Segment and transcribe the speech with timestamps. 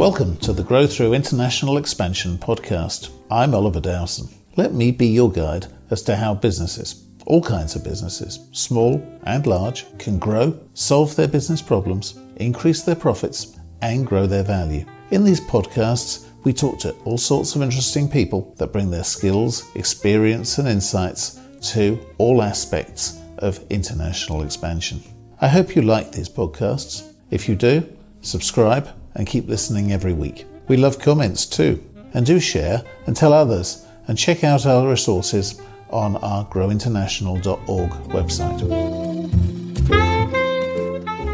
[0.00, 3.10] Welcome to the Grow Through International Expansion podcast.
[3.30, 4.28] I'm Oliver Dowson.
[4.56, 9.46] Let me be your guide as to how businesses, all kinds of businesses, small and
[9.46, 14.86] large, can grow, solve their business problems, increase their profits, and grow their value.
[15.10, 19.70] In these podcasts, we talk to all sorts of interesting people that bring their skills,
[19.74, 21.40] experience, and insights
[21.72, 25.02] to all aspects of international expansion.
[25.42, 27.12] I hope you like these podcasts.
[27.30, 27.86] If you do,
[28.22, 30.46] subscribe and keep listening every week.
[30.68, 31.82] We love comments too,
[32.14, 35.60] and do share and tell others, and check out our resources
[35.90, 38.60] on our growinternational.org website.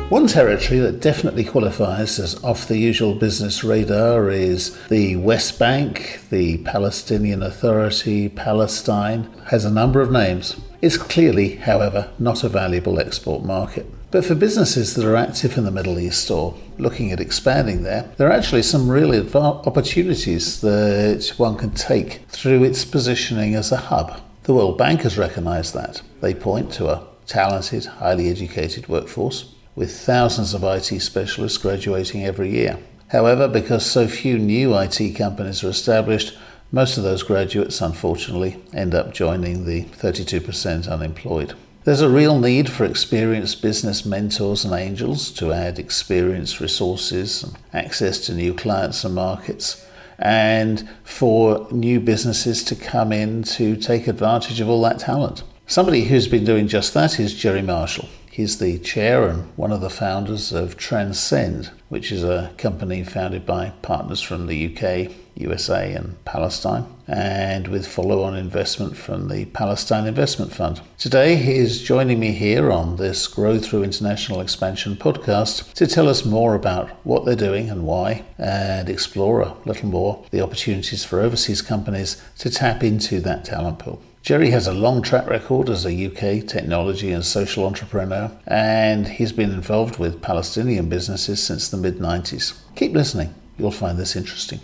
[0.08, 6.20] One territory that definitely qualifies as off the usual business radar is the West Bank,
[6.30, 10.60] the Palestinian Authority, Palestine, has a number of names.
[10.80, 13.86] It's clearly, however, not a valuable export market.
[14.12, 18.10] But for businesses that are active in the Middle East or looking at expanding there,
[18.16, 23.77] there are actually some really opportunities that one can take through its positioning as a
[23.77, 24.20] hub.
[24.44, 26.02] The World Bank has recognised that.
[26.20, 32.50] They point to a talented, highly educated workforce with thousands of IT specialists graduating every
[32.50, 32.78] year.
[33.08, 36.36] However, because so few new IT companies are established,
[36.72, 41.55] most of those graduates unfortunately end up joining the 32% unemployed.
[41.87, 47.56] There's a real need for experienced business mentors and angels to add experienced resources and
[47.73, 49.87] access to new clients and markets,
[50.19, 55.45] and for new businesses to come in to take advantage of all that talent.
[55.69, 58.09] Somebody who's been doing just that is Jerry Marshall.
[58.37, 63.47] He's the chair and one of the founders of Transcend, which is a company founded
[63.47, 69.47] by partners from the UK, USA, and Palestine, and with follow on investment from the
[69.47, 70.83] Palestine Investment Fund.
[70.98, 76.07] Today, he is joining me here on this Grow Through International Expansion podcast to tell
[76.07, 81.05] us more about what they're doing and why, and explore a little more the opportunities
[81.05, 84.02] for overseas companies to tap into that talent pool.
[84.27, 89.31] Jerry has a long track record as a UK technology and social entrepreneur, and he's
[89.31, 92.59] been involved with Palestinian businesses since the mid 90s.
[92.75, 94.59] Keep listening, you'll find this interesting.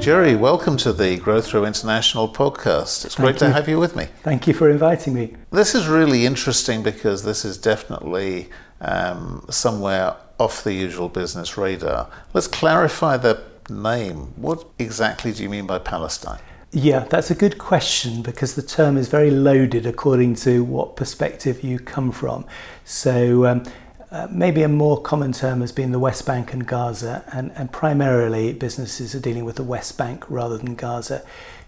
[0.00, 3.04] Jerry, welcome to the Grow Through International podcast.
[3.04, 4.06] It's Thank great to have you with me.
[4.22, 5.34] Thank you for inviting me.
[5.50, 8.48] This is really interesting because this is definitely
[8.80, 12.08] um, somewhere off the usual business radar.
[12.32, 14.32] Let's clarify the name.
[14.36, 16.40] What exactly do you mean by Palestine?
[16.72, 21.62] Yeah, that's a good question because the term is very loaded according to what perspective
[21.62, 22.44] you come from.
[22.84, 23.62] So, um,
[24.10, 27.72] uh, maybe a more common term has been the West Bank and Gaza, and, and
[27.72, 31.24] primarily businesses are dealing with the West Bank rather than Gaza.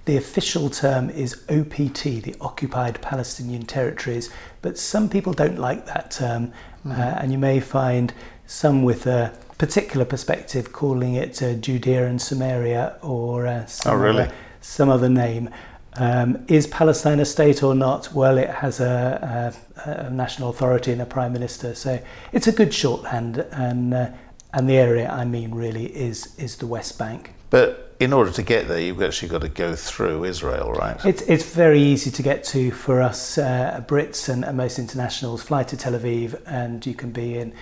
[0.06, 4.30] The official term is OPT, the Occupied Palestinian Territories,
[4.62, 6.48] but some people don't like that term,
[6.84, 6.92] mm-hmm.
[6.92, 8.12] uh, and you may find
[8.46, 13.96] some with a particular perspective calling it uh, Judea and Samaria or uh, some, oh,
[13.96, 14.22] really?
[14.24, 15.50] other, some other name.
[15.98, 18.12] Um, is Palestine a state or not?
[18.12, 19.54] Well, it has a,
[19.86, 21.98] a, a, national authority and a prime minister, so
[22.32, 23.38] it's a good shorthand.
[23.50, 24.10] And uh,
[24.52, 27.32] and the area I mean really is is the West Bank.
[27.50, 31.02] But in order to get there, you've actually got to go through Israel, right?
[31.04, 35.42] It's it's very easy to get to for us uh, Brits and, and most internationals.
[35.42, 37.54] Fly to Tel Aviv, and you can be in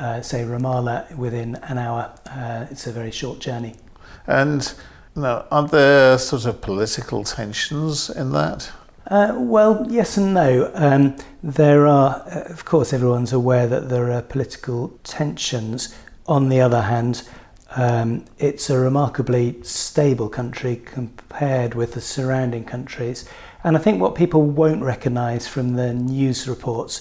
[0.00, 2.12] uh, say Ramallah within an hour.
[2.26, 3.74] Uh, it's a very short journey.
[4.26, 4.72] And
[5.14, 8.70] now, are there sort of political tensions in that?
[9.06, 10.70] Uh, well, yes and no.
[10.74, 15.94] Um, there are, uh, of course, everyone's aware that there are political tensions.
[16.26, 17.28] On the other hand,
[17.76, 23.28] um, it's a remarkably stable country compared with the surrounding countries.
[23.64, 27.00] And I think what people won't recognise from the news reports,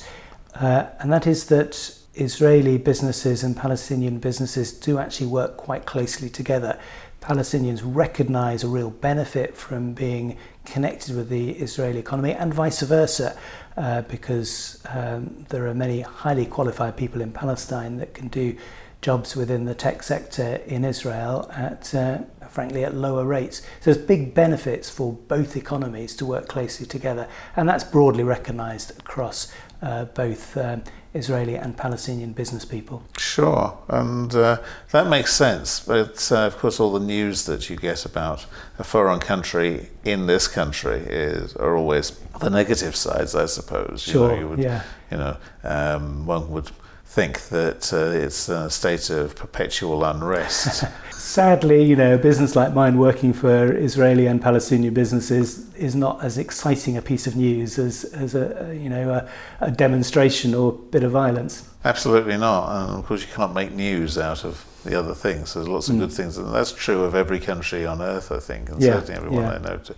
[0.56, 6.30] uh, and that is that Israeli businesses and Palestinian businesses do actually work quite closely
[6.30, 6.78] together.
[7.22, 13.38] Palestinians recognize a real benefit from being connected with the Israeli economy and vice versa,
[13.78, 18.56] uh, because um, there are many highly qualified people in Palestine that can do
[19.02, 23.62] jobs within the tech sector in Israel at, uh, frankly, at lower rates.
[23.80, 28.98] So there's big benefits for both economies to work closely together, and that's broadly recognized
[29.00, 30.84] across uh, both um,
[31.14, 33.04] Israeli and Palestinian business people.
[33.18, 34.58] Sure, and uh,
[34.92, 35.80] that makes sense.
[35.80, 38.46] But uh, of course, all the news that you get about
[38.78, 44.02] a foreign country in this country is are always the negative sides, I suppose.
[44.02, 44.30] Sure.
[44.30, 44.84] You know, you would, yeah.
[45.12, 46.70] You know, um, one would
[47.10, 50.84] think that uh, it's a state of perpetual unrest.
[51.12, 56.24] Sadly, you know, a business like mine working for Israeli and Palestinian businesses is not
[56.24, 59.28] as exciting a piece of news as, as a, you know, a,
[59.60, 61.68] a demonstration or bit of violence.
[61.84, 62.70] Absolutely not.
[62.76, 65.56] And of course, you can't make news out of the other things.
[65.56, 66.02] There's lots of mm.
[66.02, 68.94] good things, and that's true of every country on earth, I think, and yeah.
[68.94, 69.54] certainly everyone yeah.
[69.54, 69.78] I know.
[69.78, 69.96] Too.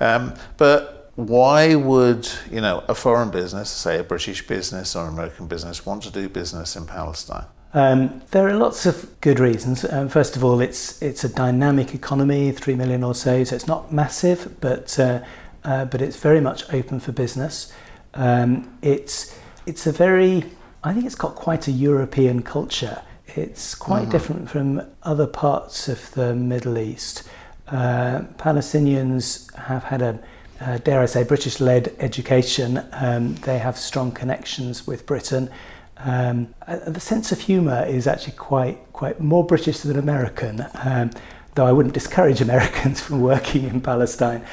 [0.00, 5.14] Um, but why would you know a foreign business, say a British business or an
[5.14, 7.46] American business, want to do business in Palestine?
[7.74, 9.84] Um, there are lots of good reasons.
[9.90, 13.66] Um, first of all, it's it's a dynamic economy, three million or so, so it's
[13.66, 15.20] not massive, but uh,
[15.64, 17.72] uh, but it's very much open for business.
[18.14, 20.44] Um, it's it's a very,
[20.82, 23.02] I think it's got quite a European culture.
[23.26, 24.10] It's quite mm-hmm.
[24.10, 27.22] different from other parts of the Middle East.
[27.68, 30.18] Uh, Palestinians have had a,
[30.62, 32.84] uh, dare I say, British-led education.
[32.92, 35.50] Um, they have strong connections with Britain.
[35.98, 36.54] Um,
[36.86, 41.10] the sense of humour is actually quite quite more British than American, um,
[41.54, 44.44] though I wouldn't discourage Americans from working in Palestine.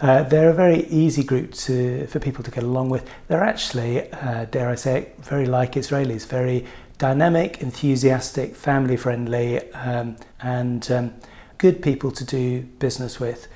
[0.00, 3.08] Uh, they're a very easy group to, for people to get along with.
[3.28, 6.66] They're actually, uh, dare I say, very like Israelis, very
[6.98, 11.14] dynamic, enthusiastic, family friendly, um, and um,
[11.58, 13.48] good people to do business with.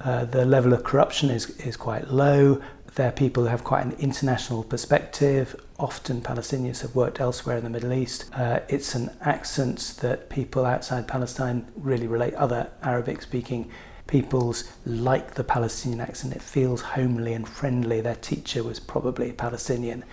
[0.00, 2.62] Uh, the level of corruption is, is quite low.
[2.94, 5.54] They're people who have quite an international perspective.
[5.78, 8.30] Often Palestinians have worked elsewhere in the Middle East.
[8.32, 12.34] Uh, it's an accent that people outside Palestine really relate.
[12.34, 13.70] Other Arabic speaking
[14.06, 16.34] peoples like the Palestinian accent.
[16.34, 18.00] It feels homely and friendly.
[18.00, 20.04] Their teacher was probably a Palestinian.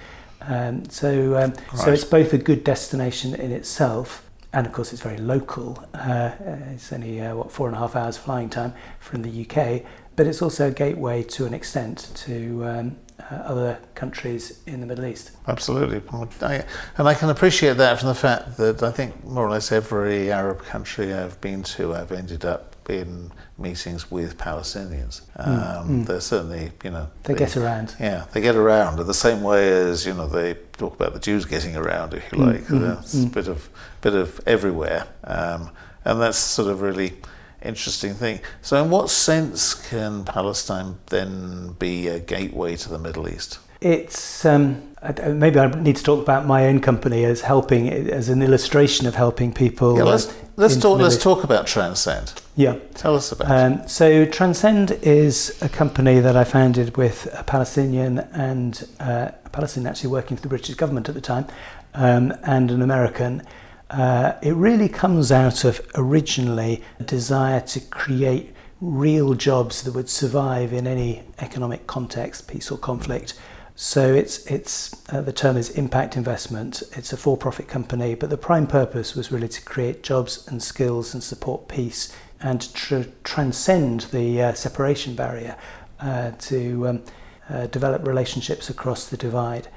[0.41, 1.59] Um, so, um, right.
[1.73, 4.24] so it's both a good destination in itself,
[4.55, 5.85] and of course it's very local.
[5.93, 6.31] Uh,
[6.71, 9.83] it's only uh, what four and a half hours flying time from the UK,
[10.15, 14.87] but it's also a gateway to an extent to um, uh, other countries in the
[14.87, 15.31] Middle East.
[15.47, 16.01] Absolutely.
[16.41, 16.63] I,
[16.97, 20.31] and I can appreciate that from the fact that I think more or less every
[20.31, 25.21] Arab country I've been to, I've ended up in meetings with Palestinians.
[25.35, 27.95] Hmm, um, mm, They're certainly, you know, they, they, get around.
[27.99, 31.19] Yeah, they get around in the same way as you know they talk about the
[31.19, 32.61] Jews getting around, if you hmm, like.
[32.65, 33.69] Mm, it's a bit of
[34.01, 35.71] bit of everywhere, um,
[36.03, 37.13] and that's sort of really
[37.61, 38.39] interesting thing.
[38.61, 43.59] So, in what sense can Palestine then be a gateway to the Middle East?
[43.81, 44.94] It's um,
[45.27, 49.15] maybe I need to talk about my own company as helping as an illustration of
[49.15, 49.97] helping people.
[49.97, 50.99] Yeah, let's let's talk.
[50.99, 52.41] Let's talk about Transcend.
[52.55, 53.51] Yeah, tell us about.
[53.51, 53.89] Um, it.
[53.89, 59.89] So Transcend is a company that I founded with a Palestinian and uh, a Palestinian
[59.89, 61.45] actually working for the British government at the time,
[61.93, 63.43] um, and an American.
[63.89, 70.09] Uh, it really comes out of originally a desire to create real jobs that would
[70.09, 73.33] survive in any economic context, peace or conflict.
[73.75, 76.81] So it's it's uh, the term is impact investment.
[76.93, 81.13] It's a for-profit company, but the prime purpose was really to create jobs and skills
[81.13, 85.57] and support peace and tr- transcend the uh, separation barrier
[85.99, 87.03] uh, to um,
[87.49, 89.67] uh, develop relationships across the divide.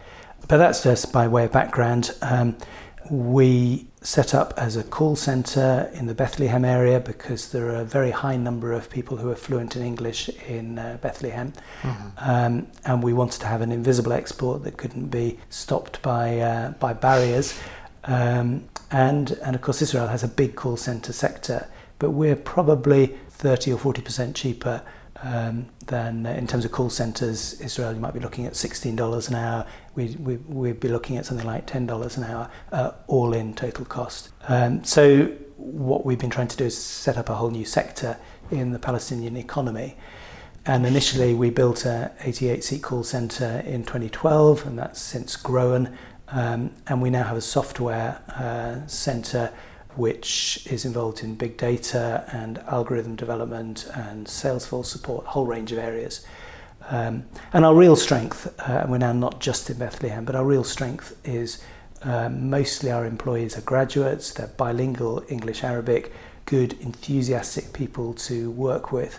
[0.47, 2.13] But that's just by way of background.
[2.23, 2.57] Um,
[3.11, 7.85] we set up as a call center in the Bethlehem area because there are a
[7.85, 11.53] very high number of people who are fluent in English in uh, Bethlehem.
[11.83, 12.09] Mm-hmm.
[12.19, 16.71] Um, and we wanted to have an invisible export that couldn't be stopped by, uh,
[16.73, 17.59] by barriers.
[18.05, 21.69] Um, and, and of course, Israel has a big call center sector,
[21.99, 24.83] but we're probably 30 or 40% cheaper
[25.23, 29.29] um, then uh, in terms of call centres, Israel, you might be looking at $16
[29.29, 29.67] an hour.
[29.95, 33.85] We'd, we, we'd be looking at something like $10 an hour, uh, all in total
[33.85, 34.31] cost.
[34.47, 38.17] Um, so what we've been trying to do is set up a whole new sector
[38.51, 39.97] in the Palestinian economy.
[40.65, 45.97] And initially we built a 88-seat call centre in 2012, and that's since grown.
[46.29, 49.53] Um, and we now have a software uh, centre
[49.99, 55.73] which is involved in big data and algorithm development and Salesforce support, a whole range
[55.73, 56.25] of areas.
[56.89, 60.45] Um, and our real strength, uh, and we're now not just in Bethlehem, but our
[60.45, 61.63] real strength is
[62.03, 66.13] um, mostly our employees are graduates, they're bilingual English Arabic,
[66.45, 69.19] good, enthusiastic people to work with.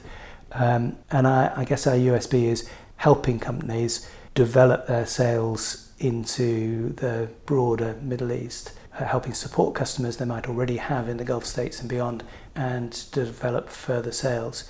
[0.54, 7.30] Um, and I, I guess our USP is helping companies develop their sales into the
[7.46, 8.72] broader Middle East.
[9.00, 12.22] Uh, helping support customers they might already have in the Gulf states and beyond
[12.54, 14.70] and to develop further sales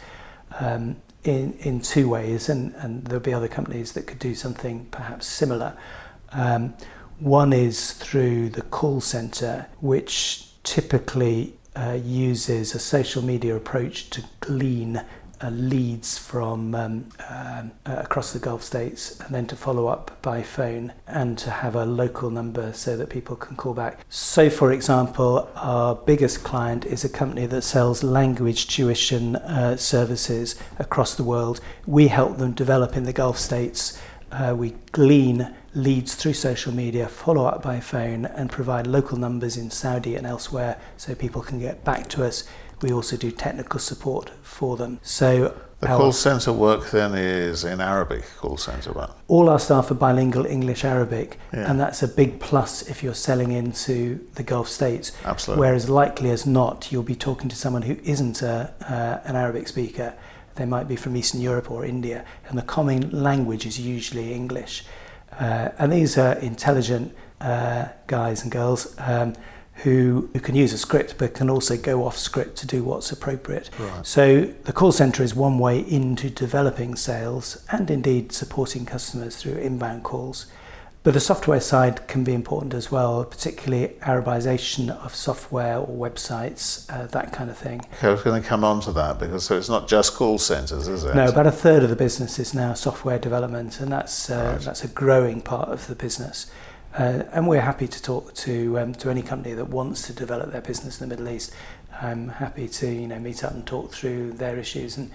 [0.60, 2.48] um, in, in two ways.
[2.48, 5.76] And, and there'll be other companies that could do something perhaps similar.
[6.32, 6.76] Um,
[7.18, 14.24] one is through the call center, which typically uh, uses a social media approach to
[14.42, 15.02] glean
[15.42, 20.22] uh, leads from um, um, uh, across the Gulf states and then to follow up
[20.22, 24.00] by phone and to have a local number so that people can call back.
[24.10, 30.56] So, for example, our biggest client is a company that sells language tuition uh, services
[30.78, 31.62] across the world.
[31.86, 34.00] We help them develop in the Gulf states.
[34.32, 39.58] Uh, we glean leads through social media, follow up by phone, and provide local numbers
[39.58, 42.44] in Saudi and elsewhere so people can get back to us.
[42.82, 45.00] We also do technical support for them.
[45.04, 49.16] So the call centre work then is in Arabic call centre work.
[49.30, 51.72] All our staff are bilingual English Arabic, yeah.
[51.72, 55.14] and that's a big plus if you're selling into the Gulf states.
[55.24, 55.66] Absolutely.
[55.66, 59.70] Whereas likely as not, you'll be talking to someone who isn't a, uh, an Arabic
[59.70, 60.14] speaker.
[60.56, 64.84] They might be from Eastern Europe or India, and the common language is usually English.
[65.40, 69.34] Uh, and these are intelligent uh, guys and girls um,
[69.84, 73.12] who, who can use a script but can also go off script to do what's
[73.12, 73.70] appropriate.
[73.80, 74.06] Right.
[74.06, 79.56] So the call centre is one way into developing sales and indeed supporting customers through
[79.56, 80.48] inbound calls.
[81.02, 86.92] But the software side can be important as well, particularly Arabization of software or websites,
[86.94, 87.80] uh, that kind of thing.
[87.94, 90.38] Okay, I was going to come on to that because so it's not just call
[90.38, 91.16] centres, is it?
[91.16, 94.62] No, about a third of the business is now software development, and that's uh, right.
[94.62, 96.52] that's a growing part of the business.
[96.98, 100.52] Uh, and we're happy to talk to um, to any company that wants to develop
[100.52, 101.54] their business in the Middle East.
[102.02, 105.12] I'm happy to you know meet up and talk through their issues and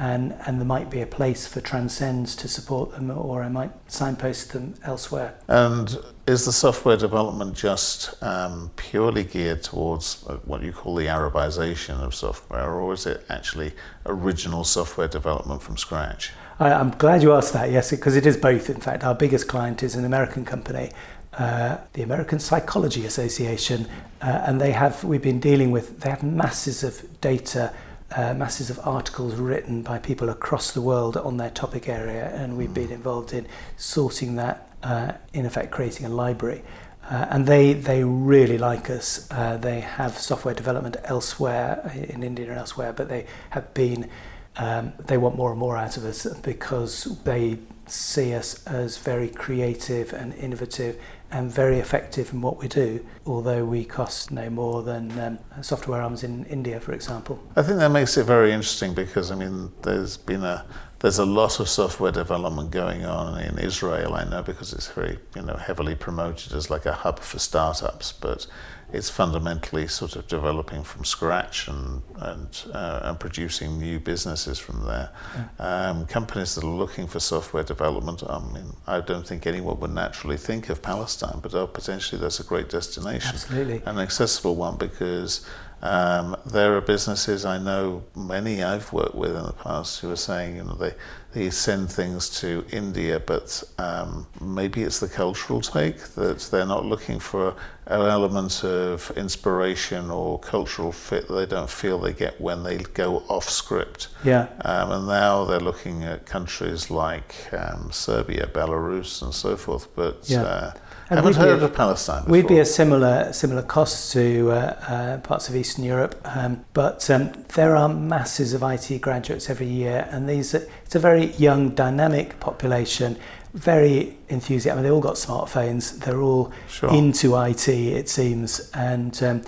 [0.00, 3.70] and, and there might be a place for Transcends to support them, or I might
[3.86, 5.34] signpost them elsewhere.
[5.46, 5.94] And
[6.26, 12.00] is the software development just um, purely geared towards uh, what you call the Arabization
[12.02, 13.72] of software, or is it actually
[14.06, 16.32] original software development from scratch?
[16.60, 18.70] I, I'm glad you asked that, yes, because it is both.
[18.70, 20.90] In fact, our biggest client is an American company
[21.34, 23.86] uh, the American Psychology Association,
[24.20, 27.72] uh, and they have we've been dealing with they have masses of data
[28.16, 32.56] uh, masses of articles written by people across the world on their topic area, and
[32.56, 36.62] we've been involved in sorting that, uh, in effect, creating a library.
[37.08, 39.28] Uh, and they, they really like us.
[39.30, 44.10] Uh, they have software development elsewhere, in India and elsewhere, but they have been,
[44.56, 49.28] um, they want more and more out of us because they see us as very
[49.28, 51.00] creative and innovative
[51.32, 56.02] and very effective in what we do, although we cost no more than um, software
[56.02, 57.40] arms in India, for example.
[57.56, 60.64] I think that makes it very interesting because, I mean, there's been a
[61.00, 65.18] there's a lot of software development going on in Israel, I know, because it's very,
[65.34, 68.46] you know, heavily promoted as like a hub for startups, but
[68.92, 74.84] it's fundamentally sort of developing from scratch and and, uh, and producing new businesses from
[74.84, 75.10] there.
[75.34, 75.88] Yeah.
[75.90, 79.94] Um, companies that are looking for software development, I mean, I don't think anyone would
[79.94, 83.82] naturally think of Palestine, but oh, potentially that's a great destination, Absolutely.
[83.86, 85.46] an accessible one because
[85.82, 90.16] um, there are businesses I know many I've worked with in the past who are
[90.16, 90.94] saying, you know, they,
[91.32, 96.84] they send things to India, but um, maybe it's the cultural take that they're not
[96.84, 97.54] looking for
[97.86, 102.78] an element of inspiration or cultural fit that they don't feel they get when they
[102.78, 104.08] go off script.
[104.24, 104.48] Yeah.
[104.64, 110.28] Um, and now they're looking at countries like um, Serbia, Belarus, and so forth, but.
[110.28, 110.42] Yeah.
[110.42, 110.72] Uh,
[111.16, 112.22] haven't heard a, of Palestine.
[112.22, 112.32] Before.
[112.32, 117.08] We'd be a similar similar cost to uh, uh, parts of Eastern Europe, um, but
[117.10, 121.70] um, there are masses of IT graduates every year, and these it's a very young,
[121.70, 123.16] dynamic population,
[123.54, 124.72] very enthusiastic.
[124.72, 125.98] I mean, they all got smartphones.
[125.98, 126.92] They're all sure.
[126.92, 129.22] into IT, it seems, and.
[129.22, 129.42] Um,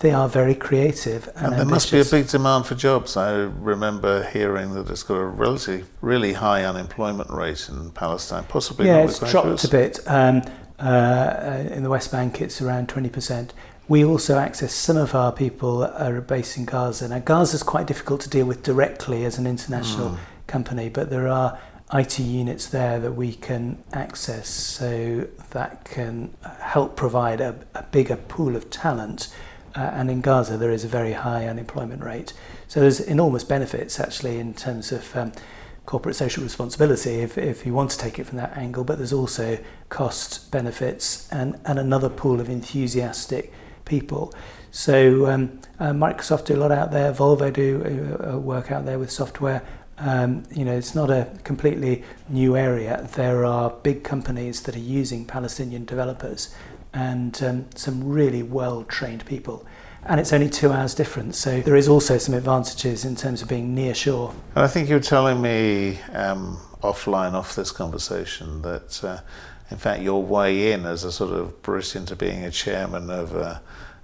[0.00, 3.16] they are very creative and, and there must be a big demand for jobs.
[3.16, 8.86] I remember hearing that it's got a relatively really high unemployment rate in Palestine, possibly.
[8.86, 9.98] Yeah, it's dropped a bit.
[10.06, 10.42] Um,
[10.78, 13.50] uh, in the West Bank, it's around 20%.
[13.88, 17.08] We also access some of our people are based in Gaza.
[17.08, 20.18] Now, Gaza is quite difficult to deal with directly as an international mm.
[20.46, 21.58] company, but there are
[21.94, 28.16] IT units there that we can access so that can help provide a, a bigger
[28.16, 29.34] pool of talent.
[29.74, 32.34] Uh, and in Gaza, there is a very high unemployment rate.
[32.66, 35.32] So there's enormous benefits actually in terms of um,
[35.88, 39.14] corporate social responsibility if, if you want to take it from that angle, but there's
[39.14, 43.50] also cost benefits and, and another pool of enthusiastic
[43.86, 44.30] people.
[44.70, 48.84] So um, uh, Microsoft do a lot out there, Volvo do uh, uh, work out
[48.84, 49.62] there with software.
[49.96, 53.08] Um, you know, it's not a completely new area.
[53.14, 56.54] There are big companies that are using Palestinian developers
[56.92, 59.66] and um, some really well-trained people
[60.08, 61.38] and it's only two hours difference.
[61.38, 64.34] So there is also some advantages in terms of being near shore.
[64.54, 69.20] And I think you were telling me um, offline, off this conversation, that uh,
[69.70, 73.34] in fact your way in as a sort of British into being a chairman of
[73.34, 73.60] a,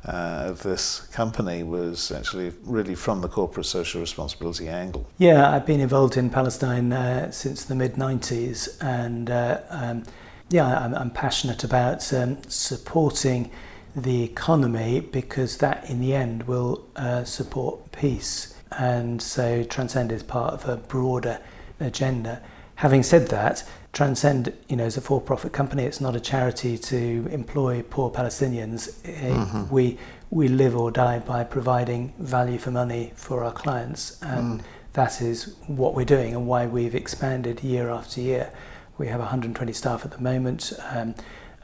[0.07, 5.07] uh, of this company was actually really from the corporate social responsibility angle.
[5.17, 10.05] Yeah, I've been involved in Palestine uh, since the mid 90s, and uh, um,
[10.51, 13.51] yeah, I'm, I'm, passionate about um, supporting
[13.97, 18.55] the economy because that in the end will uh, support peace.
[18.73, 21.41] And so Transcend is part of a broader
[21.81, 22.43] agenda.
[22.77, 25.85] Having said that, Transcend, you know, is a for-profit company.
[25.85, 28.93] It's not a charity to employ poor Palestinians.
[29.03, 29.73] Mm-hmm.
[29.73, 29.99] We
[30.31, 34.65] we live or die by providing value for money for our clients, and mm.
[34.95, 38.51] that is what we're doing and why we've expanded year after year.
[38.99, 40.73] We have 120 staff at the moment.
[40.91, 41.15] Um,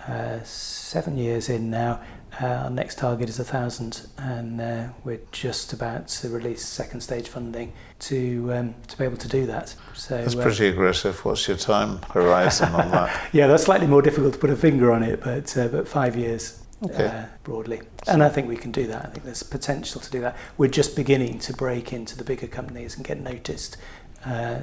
[0.06, 2.00] uh, seven years in now,
[2.40, 7.00] uh, our next target is a thousand, and uh, we're just about to release second
[7.00, 9.74] stage funding to um, to be able to do that.
[9.94, 11.24] So that's uh, pretty aggressive.
[11.24, 13.28] What's your time horizon on that?
[13.32, 16.16] yeah, that's slightly more difficult to put a finger on it, but uh, but five
[16.16, 17.06] years okay.
[17.06, 17.82] uh, broadly.
[18.06, 19.04] And I think we can do that.
[19.04, 20.36] I think there's potential to do that.
[20.56, 23.76] We're just beginning to break into the bigger companies and get noticed.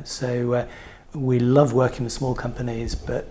[0.04, 0.68] So
[1.14, 3.30] we love working with small companies, but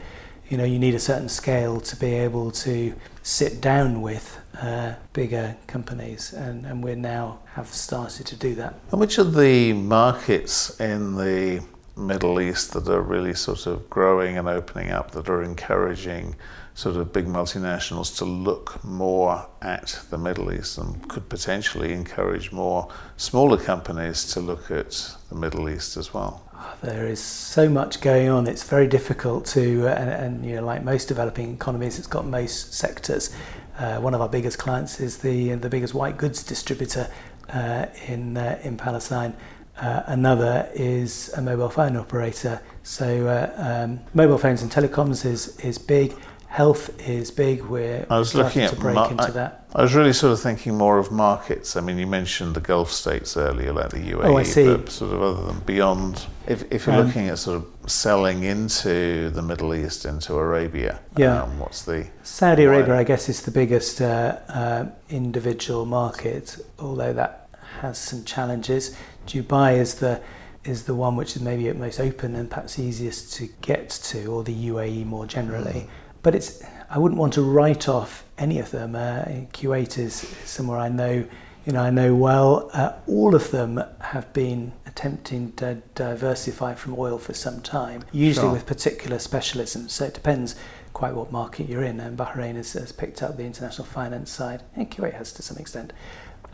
[0.49, 4.95] you know you need a certain scale to be able to sit down with uh,
[5.12, 8.75] bigger companies, and, and we now have started to do that.
[8.91, 11.62] And which are the markets in the
[11.97, 16.37] Middle East that are really sort of growing and opening up, that are encouraging
[16.75, 22.53] sort of big multinationals to look more at the Middle East and could potentially encourage
[22.53, 26.46] more smaller companies to look at the Middle East as well?
[26.83, 28.47] There is so much going on.
[28.47, 32.27] It's very difficult to, uh, and, and you know, like most developing economies, it's got
[32.27, 33.35] most sectors.
[33.79, 37.11] Uh, one of our biggest clients is the the biggest white goods distributor
[37.51, 39.35] uh, in uh, in Palestine.
[39.79, 42.61] Uh, another is a mobile phone operator.
[42.83, 46.15] So uh, um, mobile phones and telecoms is is big
[46.49, 47.63] health is big.
[47.63, 49.66] We're I was looking at to break into that.
[49.76, 51.76] I was really sort of thinking more of markets.
[51.76, 54.25] I mean, you mentioned the Gulf states earlier, like the UAE.
[54.25, 54.64] Oh, I see.
[54.64, 58.45] But sort of other than beyond, if, if you're um, looking at sort of selling
[58.45, 61.42] into the Middle East, into Arabia, yeah.
[61.42, 62.97] Um, what's the Saudi Arabia?
[62.97, 68.97] I guess is the biggest uh, uh, individual market, although that has some challenges.
[69.26, 70.23] Dubai is the
[70.64, 74.42] is the one which is maybe most open and perhaps easiest to get to, or
[74.42, 75.80] the UAE more generally.
[75.83, 75.88] Mm
[76.26, 78.95] but it's I wouldn't want to write off any of them.
[78.95, 81.26] Uh, Kuwait is somewhere I know,
[81.65, 82.71] you know, I know well.
[82.73, 88.47] Uh, all of them have been attempting to diversify from oil for some time, usually
[88.47, 88.52] sure.
[88.52, 89.91] with particular specialisms.
[89.91, 90.54] So it depends
[90.93, 91.99] quite what market you're in.
[92.00, 95.56] And Bahrain has, has picked up the international finance side, and Kuwait has to some
[95.56, 95.93] extent.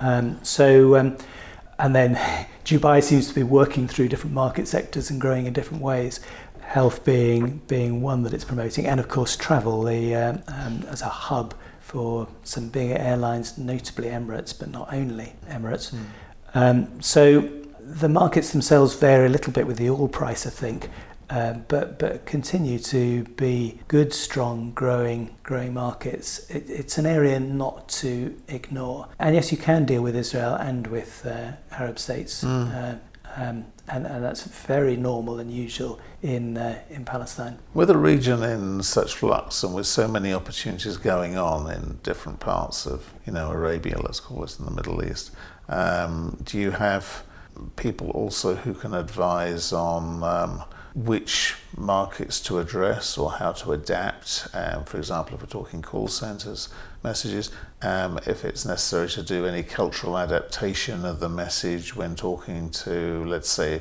[0.01, 0.97] Um, so.
[0.97, 1.17] Um,
[1.79, 2.15] and then
[2.65, 6.21] Dubai seems to be working through different market sectors and growing in different ways
[6.73, 11.03] health being being one that it's promoting, and of course travel the, um, um, as
[11.03, 15.93] a hub for some bigger airlines, notably Emirates, but not only Emirates.
[15.93, 16.05] Mm.
[16.55, 17.23] Um, so
[17.79, 20.89] the markets themselves vary a little bit with the oil price, I think,
[21.29, 26.49] um, but but continue to be good, strong, growing growing markets.
[26.49, 29.09] It, it's an area not to ignore.
[29.19, 32.43] And yes, you can deal with Israel and with uh, Arab states.
[32.43, 32.75] Mm.
[32.75, 32.95] Uh,
[33.37, 37.59] um, and, and that's very normal and usual in uh, in Palestine.
[37.75, 42.41] With a region in such flux and with so many opportunities going on in different
[42.41, 45.33] parts of you know Arabia, let's call it in the Middle East,
[45.69, 47.25] um, do you have
[47.77, 50.63] people also who can advise on um,
[50.95, 54.49] which markets to address or how to adapt.
[54.53, 56.69] Um, for example, if we're talking call centres
[57.03, 57.51] messages,
[57.81, 63.25] um, if it's necessary to do any cultural adaptation of the message when talking to,
[63.25, 63.81] let's say,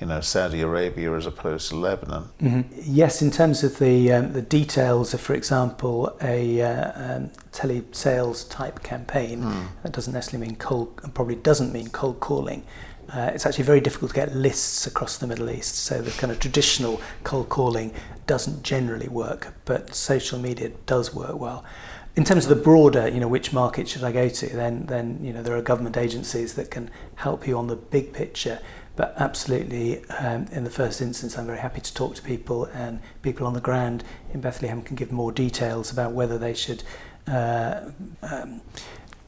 [0.00, 2.24] you know, Saudi Arabia as opposed to Lebanon.
[2.40, 2.80] Mm-hmm.
[2.82, 8.50] Yes, in terms of the um, the details of, for example, a uh, um, telesales
[8.50, 9.66] type campaign, mm.
[9.84, 12.64] that doesn't necessarily mean cold, probably doesn't mean cold calling.
[13.14, 16.32] Uh, it's actually very difficult to get lists across the Middle East, so the kind
[16.32, 17.92] of traditional cold calling
[18.26, 21.62] doesn't generally work, but social media does work well.
[22.16, 24.46] In terms of the broader, you know, which market should I go to?
[24.48, 28.12] Then, then you know, there are government agencies that can help you on the big
[28.12, 28.60] picture.
[28.96, 33.00] But absolutely, um, in the first instance, I'm very happy to talk to people, and
[33.22, 36.82] people on the ground in Bethlehem can give more details about whether they should
[37.26, 37.90] uh,
[38.22, 38.60] um,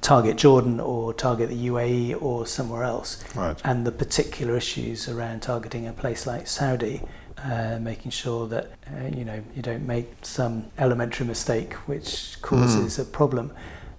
[0.05, 3.59] target Jordan or target the UAE or somewhere else, right.
[3.65, 7.03] and the particular issues around targeting a place like Saudi.
[7.37, 12.97] Uh, making sure that uh, you know you don't make some elementary mistake which causes
[12.97, 13.03] mm.
[13.03, 13.53] a problem.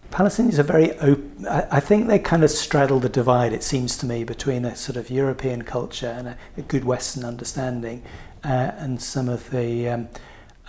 [0.09, 1.45] Palestinians are very open.
[1.47, 3.51] I, think they kind of straddle the divide.
[3.53, 7.25] It seems to me between a sort of European culture and a, a good Western
[7.25, 8.01] understanding,
[8.43, 10.07] uh, and some of the um,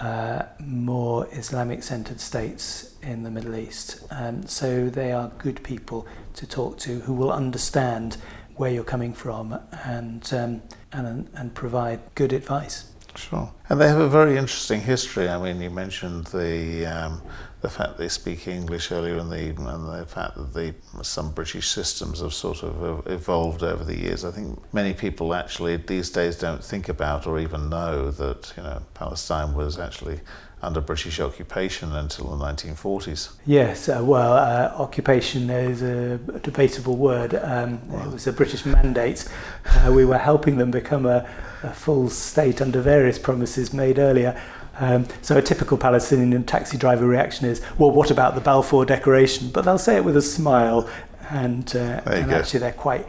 [0.00, 4.02] uh, more Islamic centered states in the Middle East.
[4.10, 8.16] Um, so they are good people to talk to who will understand
[8.56, 12.90] where you're coming from and, um, and, and provide good advice.
[13.16, 13.50] Sure.
[13.68, 15.28] And they have a very interesting history.
[15.28, 17.22] I mean, you mentioned the um,
[17.62, 21.68] the fact they speak English earlier and the, and the fact that the, some British
[21.68, 24.24] systems have sort of evolved over the years.
[24.24, 28.62] I think many people actually these days don't think about or even know that you
[28.62, 30.20] know Palestine was actually
[30.66, 33.34] under British occupation until the 1940s.
[33.46, 37.34] Yes, uh, well, uh, occupation is a debatable word.
[37.36, 38.04] Um, wow.
[38.04, 39.28] It was a British mandate.
[39.64, 41.28] Uh, we were helping them become a,
[41.62, 44.40] a full state under various promises made earlier.
[44.78, 49.50] Um, so a typical Palestinian taxi driver reaction is, well, what about the Balfour Declaration?
[49.50, 50.90] But they'll say it with a smile,
[51.30, 53.06] and, uh, and actually they're quite,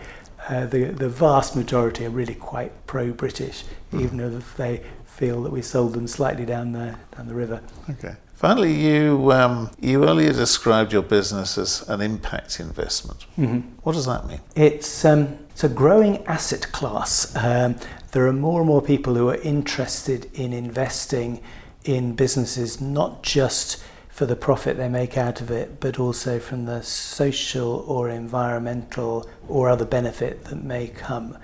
[0.50, 4.02] uh, the, the vast majority are really quite pro-British, mm.
[4.02, 7.62] even if they feel that we sold them slightly down the, down the river.
[7.90, 8.16] Okay.
[8.36, 13.26] Finally, you, um, you earlier described your business as an impact investment.
[13.36, 13.68] Mm-hmm.
[13.82, 14.40] What does that mean?
[14.56, 17.36] It's, um, it's a growing asset class.
[17.36, 17.78] Um,
[18.12, 21.42] there are more and more people who are interested in investing
[21.84, 23.84] in businesses, not just
[24.18, 29.30] for the profit they make out of it, but also from the social or environmental
[29.48, 31.38] or other benefit that may come.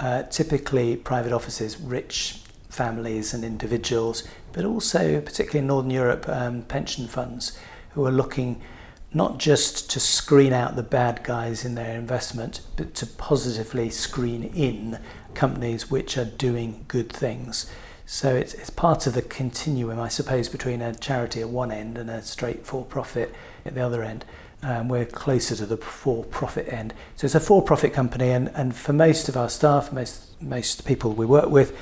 [0.00, 6.62] Uh, typically, private offices, rich families and individuals, but also, particularly in Northern Europe, um,
[6.62, 7.56] pension funds
[7.90, 8.60] who are looking
[9.14, 14.42] not just to screen out the bad guys in their investment, but to positively screen
[14.52, 14.98] in
[15.34, 17.70] companies which are doing good things.
[18.08, 21.98] So it's, it's part of the continuum, I suppose, between a charity at one end
[21.98, 24.24] and a straight for profit at the other end.
[24.62, 26.94] Um, we're closer to the for profit end.
[27.16, 30.86] So it's a for profit company, and, and for most of our staff, most, most
[30.86, 31.76] people we work with,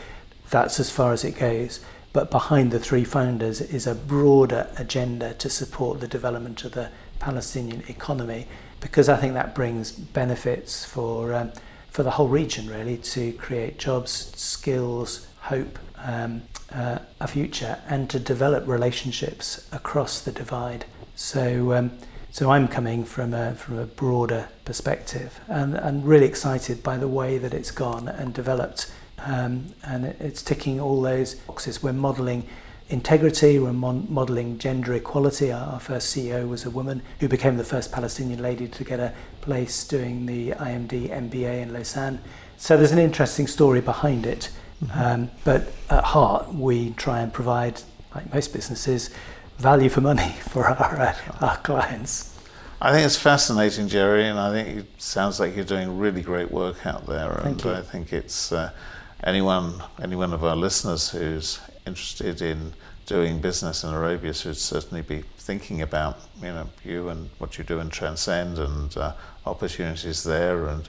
[0.49, 1.81] that's as far as it goes.
[2.15, 6.89] But behind the three founders is a broader agenda to support the development of the
[7.19, 8.47] Palestinian economy,
[8.81, 11.53] because I think that brings benefits for um,
[11.91, 18.09] for the whole region, really, to create jobs, skills, hope, um, uh, a future, and
[18.11, 20.85] to develop relationships across the divide.
[21.17, 21.73] So.
[21.73, 21.93] Um,
[22.31, 27.07] so I'm coming from a, from a broader perspective and, and really excited by the
[27.07, 31.83] way that it's gone and developed um, and it, it's ticking all those boxes.
[31.83, 32.47] We're modelling
[32.89, 35.53] integrity, we're mon- modelling gender equality.
[35.53, 39.01] Our, our, first CEO was a woman who became the first Palestinian lady to get
[39.01, 42.21] a place doing the IMD MBA in Lausanne.
[42.57, 44.51] So there's an interesting story behind it.
[44.85, 45.01] Mm-hmm.
[45.01, 47.81] Um, but at heart, we try and provide,
[48.15, 49.11] like most businesses,
[49.59, 52.31] value for money for our, uh, our clients.
[52.81, 56.51] I think it's fascinating, Jerry, and I think it sounds like you're doing really great
[56.51, 57.33] work out there.
[57.43, 57.73] Thank and you.
[57.73, 58.73] I think it's uh,
[59.23, 62.75] anyone, any one of our listeners who's interested in
[63.07, 67.65] doing business in Arabia should certainly be thinking about you know you and what you
[67.65, 69.13] do in Transcend and uh,
[69.47, 70.67] opportunities there.
[70.67, 70.89] And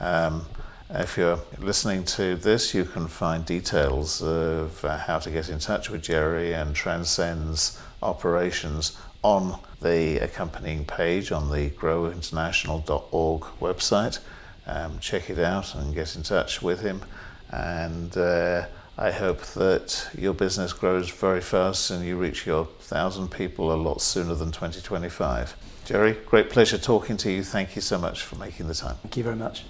[0.00, 0.46] um,
[0.90, 5.58] if you're listening to this, you can find details of uh, how to get in
[5.58, 14.20] touch with Jerry and Transcend's operations on the accompanying page on the growinternational.org website.
[14.66, 17.02] Um, check it out and get in touch with him
[17.50, 18.66] and uh,
[18.98, 23.76] I hope that your business grows very fast and you reach your thousand people a
[23.76, 25.56] lot sooner than 2025.
[25.84, 27.44] Jerry, great pleasure talking to you.
[27.44, 28.96] Thank you so much for making the time.
[29.02, 29.64] Thank you very much.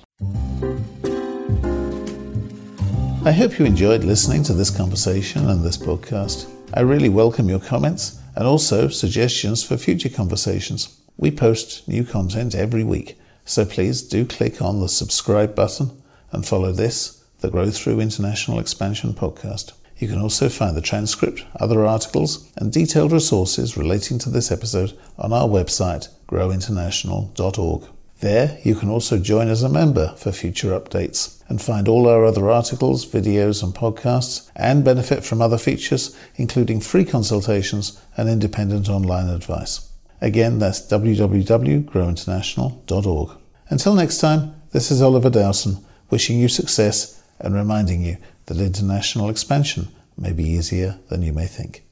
[3.26, 6.48] I hope you enjoyed listening to this conversation and this podcast.
[6.72, 11.00] I really welcome your comments and also suggestions for future conversations.
[11.16, 15.90] We post new content every week, so please do click on the subscribe button
[16.30, 19.72] and follow this the Grow Through International Expansion podcast.
[19.98, 24.96] You can also find the transcript, other articles, and detailed resources relating to this episode
[25.18, 27.88] on our website, growinternational.org.
[28.20, 32.24] There, you can also join as a member for future updates and find all our
[32.24, 38.88] other articles, videos, and podcasts, and benefit from other features, including free consultations and independent
[38.88, 39.90] online advice.
[40.20, 43.30] Again, that's www.growinternational.org.
[43.68, 49.28] Until next time, this is Oliver Dowson, wishing you success and reminding you that international
[49.28, 51.84] expansion may be easier than you may think.